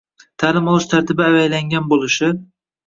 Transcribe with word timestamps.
Taʼlim 0.43 0.71
olish 0.71 0.89
tartibi 0.95 1.27
avaylangan 1.27 1.89
bo‘lishi 1.95 2.35